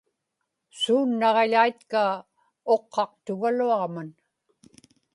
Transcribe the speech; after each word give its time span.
suunnaġilaitkaa 0.79 2.13
uqqaqtugaluaġman 2.73 4.09